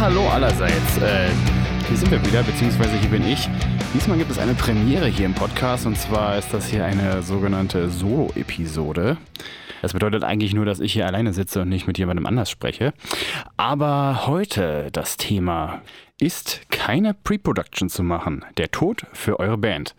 [0.00, 0.96] Hallo allerseits.
[0.96, 1.28] Äh,
[1.86, 3.50] hier sind wir wieder, beziehungsweise hier bin ich.
[3.92, 7.90] Diesmal gibt es eine Premiere hier im Podcast und zwar ist das hier eine sogenannte
[7.90, 9.18] Solo-Episode.
[9.82, 12.94] Das bedeutet eigentlich nur, dass ich hier alleine sitze und nicht mit jemandem anders spreche.
[13.58, 15.82] Aber heute das Thema
[16.18, 18.42] ist keine Pre-Production zu machen.
[18.56, 19.94] Der Tod für eure Band.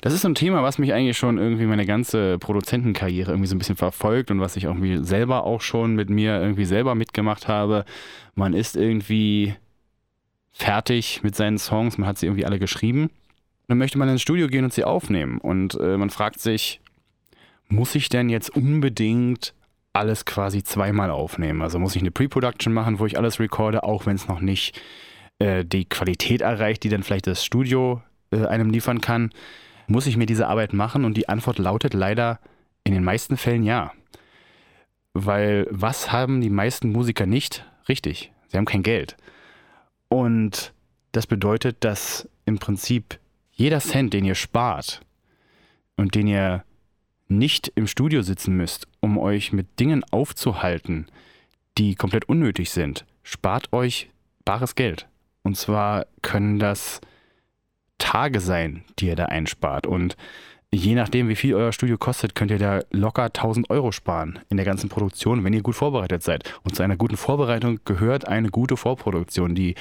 [0.00, 3.54] Das ist so ein Thema, was mich eigentlich schon irgendwie meine ganze Produzentenkarriere irgendwie so
[3.54, 7.46] ein bisschen verfolgt und was ich irgendwie selber auch schon mit mir irgendwie selber mitgemacht
[7.46, 7.84] habe.
[8.34, 9.54] Man ist irgendwie
[10.50, 13.10] fertig mit seinen Songs, man hat sie irgendwie alle geschrieben.
[13.68, 15.38] Dann möchte man ins Studio gehen und sie aufnehmen.
[15.38, 16.80] Und äh, man fragt sich,
[17.68, 19.54] muss ich denn jetzt unbedingt
[19.92, 21.62] alles quasi zweimal aufnehmen?
[21.62, 24.80] Also muss ich eine Pre-Production machen, wo ich alles recorde, auch wenn es noch nicht
[25.38, 29.30] äh, die Qualität erreicht, die dann vielleicht das Studio äh, einem liefern kann?
[29.86, 31.04] Muss ich mir diese Arbeit machen?
[31.04, 32.38] Und die Antwort lautet leider
[32.84, 33.92] in den meisten Fällen ja.
[35.14, 37.66] Weil was haben die meisten Musiker nicht?
[37.88, 39.16] Richtig, sie haben kein Geld.
[40.08, 40.72] Und
[41.12, 43.18] das bedeutet, dass im Prinzip
[43.52, 45.02] jeder Cent, den ihr spart
[45.96, 46.64] und den ihr
[47.28, 51.06] nicht im Studio sitzen müsst, um euch mit Dingen aufzuhalten,
[51.78, 54.10] die komplett unnötig sind, spart euch
[54.44, 55.06] bares Geld.
[55.42, 57.00] Und zwar können das
[58.02, 59.86] Tage sein, die ihr da einspart.
[59.86, 60.16] Und
[60.72, 64.56] je nachdem, wie viel euer Studio kostet, könnt ihr da locker 1000 Euro sparen in
[64.56, 66.52] der ganzen Produktion, wenn ihr gut vorbereitet seid.
[66.64, 69.76] Und zu einer guten Vorbereitung gehört eine gute Vorproduktion, die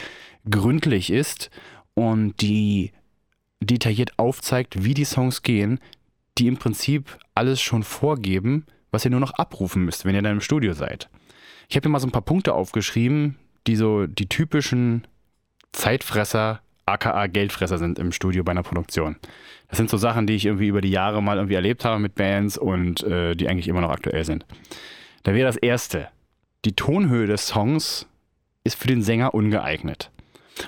[0.47, 1.49] gründlich ist
[1.95, 2.91] und die
[3.59, 5.79] detailliert aufzeigt, wie die Songs gehen,
[6.37, 10.33] die im Prinzip alles schon vorgeben, was ihr nur noch abrufen müsst, wenn ihr dann
[10.33, 11.09] im Studio seid.
[11.69, 15.07] Ich habe hier mal so ein paar Punkte aufgeschrieben, die so die typischen
[15.71, 19.15] Zeitfresser aka Geldfresser sind im Studio bei einer Produktion.
[19.69, 22.15] Das sind so Sachen, die ich irgendwie über die Jahre mal irgendwie erlebt habe mit
[22.15, 24.45] Bands und äh, die eigentlich immer noch aktuell sind.
[25.23, 26.09] Da wäre das erste.
[26.65, 28.07] Die Tonhöhe des Songs
[28.63, 30.11] ist für den Sänger ungeeignet.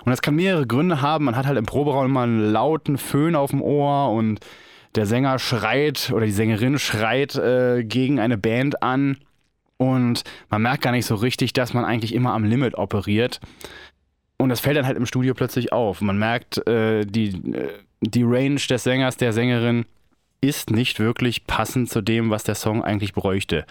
[0.05, 1.25] Und das kann mehrere Gründe haben.
[1.25, 4.39] Man hat halt im Proberaum immer einen lauten Föhn auf dem Ohr und
[4.95, 9.17] der Sänger schreit oder die Sängerin schreit äh, gegen eine Band an.
[9.77, 13.39] Und man merkt gar nicht so richtig, dass man eigentlich immer am Limit operiert.
[14.43, 16.01] Und das fällt dann halt im Studio plötzlich auf.
[16.01, 17.69] Man merkt, äh, die, äh,
[18.01, 19.85] die Range des Sängers, der Sängerin
[20.41, 23.65] ist nicht wirklich passend zu dem, was der Song eigentlich bräuchte.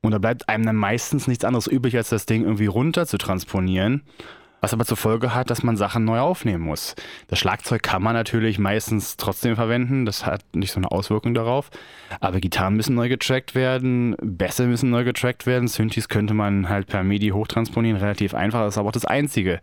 [0.00, 3.18] Und da bleibt einem dann meistens nichts anderes übrig, als das Ding irgendwie runter zu
[3.18, 4.02] transponieren
[4.64, 6.94] was aber zur Folge hat, dass man Sachen neu aufnehmen muss.
[7.28, 11.68] Das Schlagzeug kann man natürlich meistens trotzdem verwenden, das hat nicht so eine Auswirkung darauf,
[12.18, 16.86] aber Gitarren müssen neu getrackt werden, Bässe müssen neu getrackt werden, Synthes könnte man halt
[16.86, 19.60] per MIDI hochtransponieren, relativ einfach, das ist aber auch das Einzige.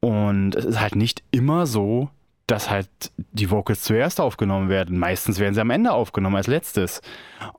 [0.00, 2.08] Und es ist halt nicht immer so,
[2.46, 4.98] dass halt die Vocals zuerst aufgenommen werden.
[4.98, 7.02] Meistens werden sie am Ende aufgenommen als letztes.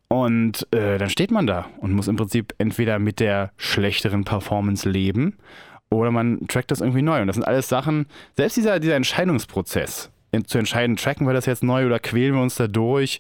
[0.08, 4.90] Und äh, dann steht man da und muss im Prinzip entweder mit der schlechteren Performance
[4.90, 5.38] leben
[5.96, 7.22] oder man trackt das irgendwie neu.
[7.22, 10.12] Und das sind alles Sachen, selbst dieser, dieser Entscheidungsprozess,
[10.48, 13.20] zu entscheiden, tracken wir das jetzt neu oder quälen wir uns da durch,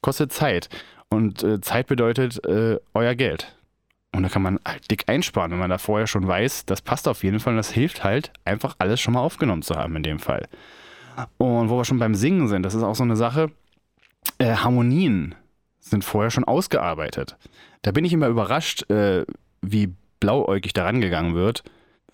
[0.00, 0.68] kostet Zeit.
[1.08, 3.56] Und äh, Zeit bedeutet äh, euer Geld.
[4.12, 7.08] Und da kann man halt dick einsparen, wenn man da vorher schon weiß, das passt
[7.08, 10.04] auf jeden Fall und das hilft halt, einfach alles schon mal aufgenommen zu haben in
[10.04, 10.46] dem Fall.
[11.38, 13.50] Und wo wir schon beim Singen sind, das ist auch so eine Sache,
[14.38, 15.34] äh, Harmonien
[15.80, 17.36] sind vorher schon ausgearbeitet.
[17.82, 19.24] Da bin ich immer überrascht, äh,
[19.62, 21.64] wie blauäugig da rangegangen wird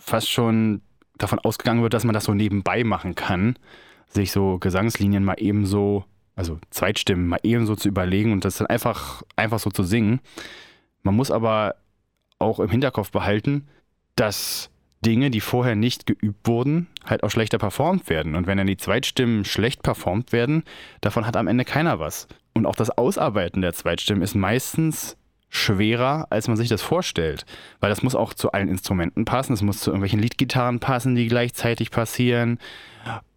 [0.00, 0.82] fast schon
[1.18, 3.56] davon ausgegangen wird, dass man das so nebenbei machen kann,
[4.08, 8.56] sich so Gesangslinien mal eben so, also Zweitstimmen mal eben so zu überlegen und das
[8.56, 10.20] dann einfach, einfach so zu singen.
[11.02, 11.76] Man muss aber
[12.38, 13.68] auch im Hinterkopf behalten,
[14.16, 14.70] dass
[15.04, 18.34] Dinge, die vorher nicht geübt wurden, halt auch schlechter performt werden.
[18.34, 20.64] Und wenn dann die Zweitstimmen schlecht performt werden,
[21.00, 22.28] davon hat am Ende keiner was.
[22.52, 25.16] Und auch das Ausarbeiten der Zweitstimmen ist meistens
[25.50, 27.44] schwerer, als man sich das vorstellt.
[27.80, 29.52] Weil das muss auch zu allen Instrumenten passen.
[29.52, 32.58] Es muss zu irgendwelchen Leadgitarren passen, die gleichzeitig passieren.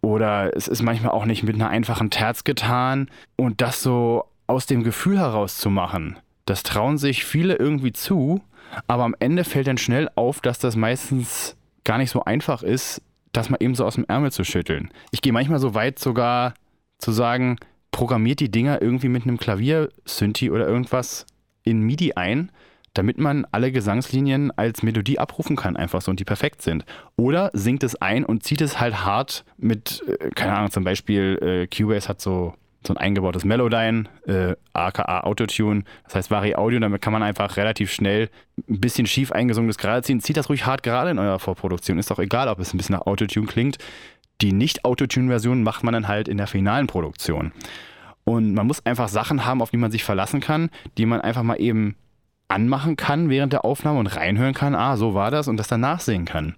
[0.00, 3.10] Oder es ist manchmal auch nicht mit einer einfachen Terz getan.
[3.36, 8.40] Und das so aus dem Gefühl heraus zu machen, das trauen sich viele irgendwie zu.
[8.86, 13.02] Aber am Ende fällt dann schnell auf, dass das meistens gar nicht so einfach ist,
[13.32, 14.90] das mal eben so aus dem Ärmel zu schütteln.
[15.10, 16.54] Ich gehe manchmal so weit sogar
[16.98, 17.58] zu sagen,
[17.90, 21.26] programmiert die Dinger irgendwie mit einem Klavier-Synthi oder irgendwas
[21.64, 22.50] in MIDI ein,
[22.94, 26.84] damit man alle Gesangslinien als Melodie abrufen kann, einfach so und die perfekt sind.
[27.16, 31.38] Oder singt es ein und zieht es halt hart mit, äh, keine Ahnung, zum Beispiel
[31.42, 32.54] äh, Cubase hat so,
[32.86, 37.56] so ein eingebautes Melodyne, äh, aka Autotune, das heißt Vari Audio, damit kann man einfach
[37.56, 38.30] relativ schnell
[38.68, 40.20] ein bisschen schief eingesungenes gerade ziehen.
[40.20, 42.94] Zieht das ruhig hart gerade in eurer Vorproduktion, ist doch egal, ob es ein bisschen
[42.94, 43.78] nach Autotune klingt.
[44.40, 47.52] Die Nicht-Autotune-Version macht man dann halt in der finalen Produktion.
[48.24, 51.42] Und man muss einfach Sachen haben, auf die man sich verlassen kann, die man einfach
[51.42, 51.96] mal eben
[52.48, 55.80] anmachen kann während der Aufnahme und reinhören kann, ah, so war das und das dann
[55.80, 56.54] nachsehen kann.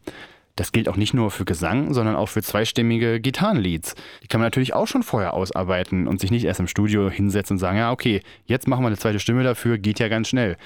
[0.56, 3.94] Das gilt auch nicht nur für Gesang, sondern auch für zweistimmige Gitarrenleads.
[4.22, 7.54] Die kann man natürlich auch schon vorher ausarbeiten und sich nicht erst im Studio hinsetzen
[7.54, 10.56] und sagen, ja, okay, jetzt machen wir eine zweite Stimme dafür, geht ja ganz schnell.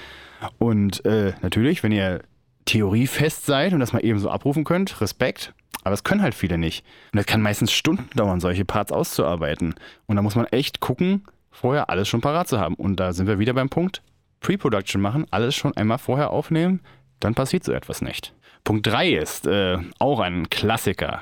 [0.57, 2.21] Und äh, natürlich, wenn ihr
[2.65, 5.53] theoriefest seid und das mal eben so abrufen könnt, Respekt.
[5.81, 6.85] Aber das können halt viele nicht.
[7.11, 9.75] Und das kann meistens Stunden dauern, solche Parts auszuarbeiten.
[10.05, 12.75] Und da muss man echt gucken, vorher alles schon parat zu haben.
[12.75, 14.01] Und da sind wir wieder beim Punkt,
[14.41, 16.81] Pre-Production machen, alles schon einmal vorher aufnehmen,
[17.19, 18.33] dann passiert so etwas nicht.
[18.63, 21.21] Punkt 3 ist äh, auch ein Klassiker,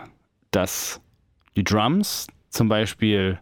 [0.51, 1.01] dass
[1.55, 3.39] die Drums zum Beispiel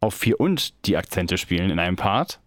[0.00, 2.40] auf 4 und die Akzente spielen in einem Part,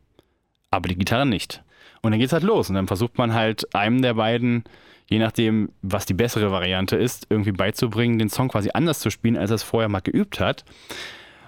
[0.69, 1.63] aber die Gitarre nicht.
[2.01, 4.65] Und dann geht's halt los und dann versucht man halt einem der beiden,
[5.13, 9.37] je nachdem, was die bessere Variante ist, irgendwie beizubringen, den Song quasi anders zu spielen,
[9.37, 10.65] als er es vorher mal geübt hat.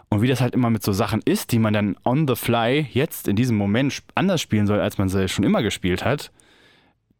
[0.09, 2.87] Und wie das halt immer mit so Sachen ist, die man dann on the fly
[2.91, 6.31] jetzt in diesem Moment anders spielen soll, als man sie schon immer gespielt hat,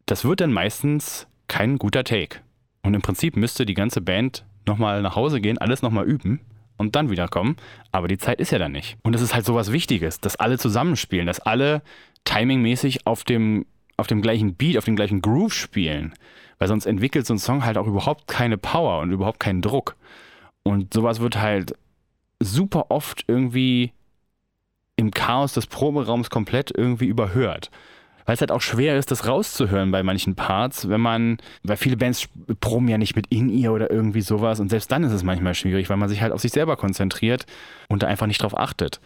[0.05, 2.41] das wird dann meistens kein guter Take.
[2.83, 6.41] Und im Prinzip müsste die ganze Band nochmal nach Hause gehen, alles nochmal üben
[6.77, 7.55] und dann wiederkommen.
[7.91, 8.97] Aber die Zeit ist ja dann nicht.
[9.01, 11.81] Und es ist halt sowas Wichtiges, dass alle zusammenspielen, dass alle
[12.23, 13.65] timingmäßig auf dem,
[13.97, 16.13] auf dem gleichen Beat, auf dem gleichen Groove spielen.
[16.57, 19.95] Weil sonst entwickelt so ein Song halt auch überhaupt keine Power und überhaupt keinen Druck.
[20.63, 21.75] Und sowas wird halt
[22.39, 23.91] super oft irgendwie
[24.95, 27.69] im Chaos des Proberaums komplett irgendwie überhört
[28.25, 31.95] weil es halt auch schwer ist, das rauszuhören bei manchen Parts, wenn man, weil viele
[31.95, 32.27] Bands
[32.59, 35.89] proben ja nicht mit In-Ear oder irgendwie sowas und selbst dann ist es manchmal schwierig,
[35.89, 37.45] weil man sich halt auf sich selber konzentriert
[37.87, 38.99] und da einfach nicht drauf achtet.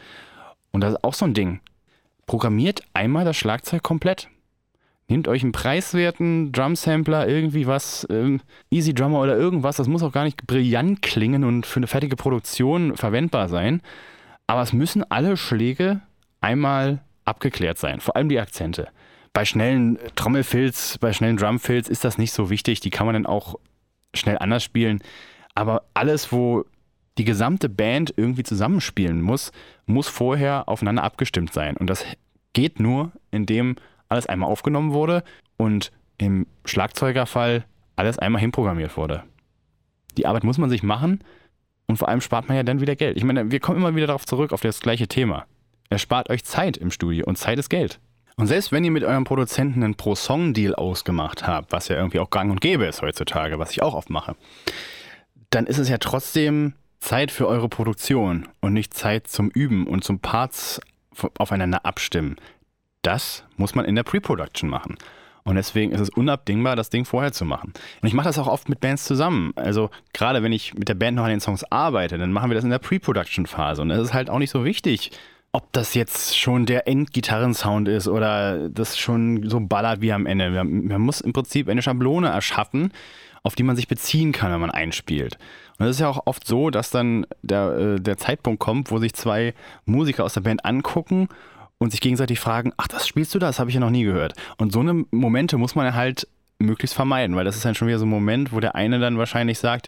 [0.71, 1.59] Und das ist auch so ein Ding.
[2.27, 4.29] Programmiert einmal das Schlagzeug komplett.
[5.09, 9.77] Nehmt euch einen preiswerten Drum-Sampler, irgendwie was, ähm, Easy Drummer oder irgendwas.
[9.77, 13.81] Das muss auch gar nicht brillant klingen und für eine fertige Produktion verwendbar sein.
[14.45, 16.01] Aber es müssen alle Schläge
[16.41, 18.87] einmal abgeklärt sein, vor allem die Akzente.
[19.33, 22.79] Bei schnellen Trommelfilz, bei schnellen Drumfilz ist das nicht so wichtig.
[22.79, 23.55] Die kann man dann auch
[24.13, 25.01] schnell anders spielen.
[25.55, 26.65] Aber alles, wo
[27.17, 29.51] die gesamte Band irgendwie zusammenspielen muss,
[29.87, 31.77] muss vorher aufeinander abgestimmt sein.
[31.77, 32.05] Und das
[32.53, 33.75] geht nur, indem
[34.09, 35.23] alles einmal aufgenommen wurde
[35.57, 37.65] und im Schlagzeugerfall
[37.95, 39.23] alles einmal hinprogrammiert wurde.
[40.17, 41.23] Die Arbeit muss man sich machen
[41.87, 43.17] und vor allem spart man ja dann wieder Geld.
[43.17, 45.45] Ich meine, wir kommen immer wieder darauf zurück, auf das gleiche Thema.
[45.89, 47.99] Er spart euch Zeit im Studio und Zeit ist Geld.
[48.35, 52.29] Und selbst wenn ihr mit eurem Produzenten einen Pro-Song-Deal ausgemacht habt, was ja irgendwie auch
[52.29, 54.35] gang und gäbe ist heutzutage, was ich auch oft mache,
[55.49, 60.03] dann ist es ja trotzdem Zeit für eure Produktion und nicht Zeit zum Üben und
[60.03, 60.79] zum Parts
[61.37, 62.37] aufeinander abstimmen.
[63.01, 64.97] Das muss man in der Pre-Production machen.
[65.43, 67.73] Und deswegen ist es unabdingbar, das Ding vorher zu machen.
[68.01, 69.51] Und ich mache das auch oft mit Bands zusammen.
[69.55, 72.55] Also gerade wenn ich mit der Band noch an den Songs arbeite, dann machen wir
[72.55, 73.81] das in der Pre-Production-Phase.
[73.81, 75.11] Und es ist halt auch nicht so wichtig,
[75.51, 80.51] ob das jetzt schon der Endgitarrensound ist oder das schon so ballert wie am Ende.
[80.63, 82.91] Man muss im Prinzip eine Schablone erschaffen,
[83.41, 85.39] auf die man sich beziehen kann, wenn man einspielt.
[85.79, 88.99] Und es ist ja auch oft so, dass dann der, äh, der Zeitpunkt kommt, wo
[88.99, 89.53] sich zwei
[89.85, 91.29] Musiker aus der Band angucken
[91.79, 93.47] und sich gegenseitig fragen, ach, das spielst du da?
[93.47, 94.33] Das habe ich ja noch nie gehört.
[94.57, 96.27] Und so eine Momente muss man halt
[96.59, 99.17] möglichst vermeiden, weil das ist dann schon wieder so ein Moment, wo der eine dann
[99.17, 99.87] wahrscheinlich sagt,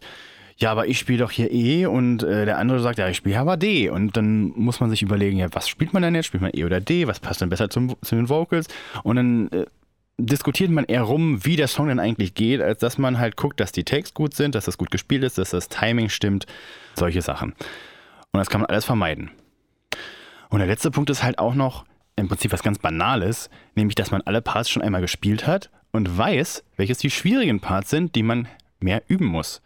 [0.57, 3.39] ja, aber ich spiele doch hier E und äh, der andere sagt, ja, ich spiele
[3.39, 3.89] aber D.
[3.89, 6.27] Und dann muss man sich überlegen, ja, was spielt man denn jetzt?
[6.27, 7.07] Spielt man E oder D?
[7.07, 8.67] Was passt denn besser zum, zu den Vocals?
[9.03, 9.65] Und dann äh,
[10.19, 13.59] diskutiert man eher rum, wie der Song denn eigentlich geht, als dass man halt guckt,
[13.59, 16.45] dass die Takes gut sind, dass das gut gespielt ist, dass das Timing stimmt,
[16.95, 17.53] solche Sachen.
[18.31, 19.31] Und das kann man alles vermeiden.
[20.49, 24.11] Und der letzte Punkt ist halt auch noch im Prinzip was ganz Banales, nämlich, dass
[24.11, 28.23] man alle Parts schon einmal gespielt hat und weiß, welches die schwierigen Parts sind, die
[28.23, 28.47] man
[28.79, 29.61] mehr üben muss.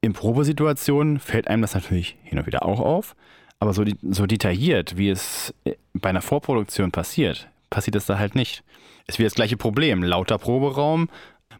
[0.00, 3.14] In Probesituationen fällt einem das natürlich hin und wieder auch auf,
[3.60, 8.34] aber so, so detailliert, wie es äh, bei einer Vorproduktion passiert, passiert es da halt
[8.34, 8.64] nicht.
[9.06, 10.02] Ist wie das gleiche Problem.
[10.02, 11.08] Lauter Proberaum,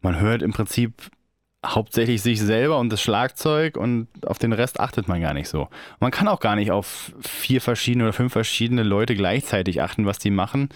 [0.00, 0.92] man hört im Prinzip
[1.64, 5.68] hauptsächlich sich selber und das Schlagzeug und auf den Rest achtet man gar nicht so.
[6.00, 10.18] Man kann auch gar nicht auf vier verschiedene oder fünf verschiedene Leute gleichzeitig achten, was
[10.18, 10.68] die machen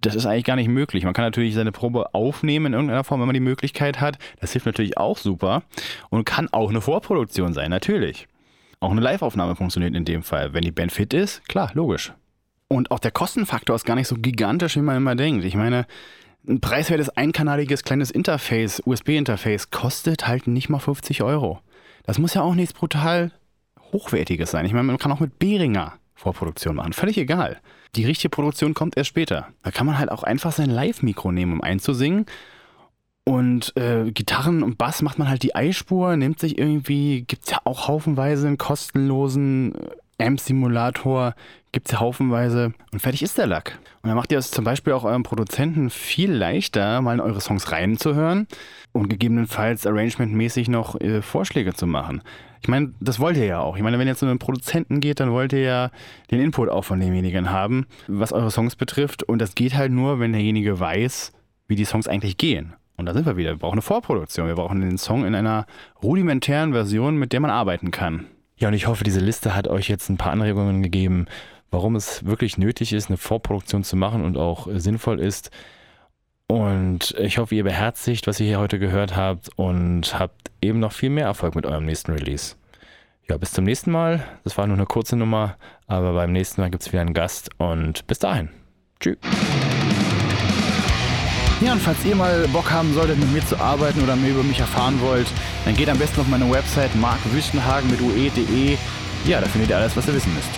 [0.00, 1.04] das ist eigentlich gar nicht möglich.
[1.04, 4.18] Man kann natürlich seine Probe aufnehmen in irgendeiner Form, wenn man die Möglichkeit hat.
[4.40, 5.62] Das hilft natürlich auch super
[6.10, 8.28] und kann auch eine Vorproduktion sein, natürlich.
[8.80, 10.52] Auch eine Live-Aufnahme funktioniert in dem Fall.
[10.52, 12.12] Wenn die Band fit ist, klar, logisch.
[12.68, 15.44] Und auch der Kostenfaktor ist gar nicht so gigantisch, wie man immer denkt.
[15.44, 15.86] Ich meine,
[16.48, 21.60] ein preiswertes einkanaliges kleines Interface, USB-Interface, kostet halt nicht mal 50 Euro.
[22.04, 23.32] Das muss ja auch nichts brutal
[23.92, 24.64] Hochwertiges sein.
[24.64, 26.92] Ich meine, man kann auch mit Behringer Vorproduktion machen.
[26.92, 27.58] Völlig egal.
[27.94, 29.48] Die richtige Produktion kommt erst später.
[29.62, 32.26] Da kann man halt auch einfach sein Live-Mikro nehmen, um einzusingen.
[33.24, 37.50] Und äh, Gitarren und Bass macht man halt die Eispur, nimmt sich irgendwie, gibt es
[37.50, 41.34] ja auch haufenweise einen kostenlosen äh, Amp-Simulator,
[41.76, 43.78] gibt es ja haufenweise und fertig ist der Lack.
[44.00, 47.42] Und dann macht ihr es zum Beispiel auch eurem Produzenten viel leichter, mal in eure
[47.42, 48.46] Songs reinzuhören
[48.92, 52.22] und gegebenenfalls arrangementmäßig noch äh, Vorschläge zu machen.
[52.62, 53.76] Ich meine, das wollt ihr ja auch.
[53.76, 55.90] Ich meine, wenn ihr zu einem Produzenten geht, dann wollt ihr ja
[56.30, 59.22] den Input auch von demjenigen haben, was eure Songs betrifft.
[59.22, 61.34] Und das geht halt nur, wenn derjenige weiß,
[61.68, 62.72] wie die Songs eigentlich gehen.
[62.96, 63.50] Und da sind wir wieder.
[63.50, 64.48] Wir brauchen eine Vorproduktion.
[64.48, 65.66] Wir brauchen den Song in einer
[66.02, 68.24] rudimentären Version, mit der man arbeiten kann.
[68.58, 71.26] Ja, und ich hoffe, diese Liste hat euch jetzt ein paar Anregungen gegeben,
[71.70, 75.50] warum es wirklich nötig ist, eine Vorproduktion zu machen und auch sinnvoll ist.
[76.48, 80.92] Und ich hoffe, ihr beherzigt, was ihr hier heute gehört habt und habt eben noch
[80.92, 82.54] viel mehr Erfolg mit eurem nächsten Release.
[83.28, 84.24] Ja, bis zum nächsten Mal.
[84.44, 85.56] Das war nur eine kurze Nummer,
[85.88, 88.48] aber beim nächsten Mal gibt es wieder einen Gast und bis dahin.
[89.00, 89.18] Tschüss.
[91.62, 94.42] Ja, und falls ihr mal Bock haben solltet, mit mir zu arbeiten oder mehr über
[94.42, 95.26] mich erfahren wollt,
[95.64, 98.76] dann geht am besten auf meine Website markwüstenhagen mit ue.de.
[99.24, 100.50] Ja, da findet ihr alles, was ihr wissen müsst.